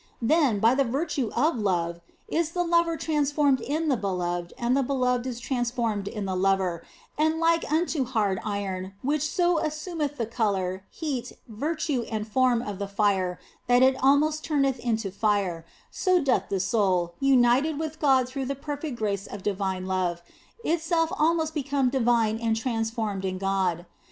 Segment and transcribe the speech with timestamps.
[0.19, 4.81] Then, by the virtue of love, is the lover transformed in the beloved and the
[4.81, 6.83] beloved is transformed in the lover,
[7.19, 12.79] and like unto hard iron which so assumeth the colour, heat, virtue, and form of
[12.79, 18.27] the fire that it almost turneth into fire, so doth the soul, united with God
[18.27, 20.23] through the perfect grace of divine love,
[20.63, 23.85] itself almost become divine and transformed in God.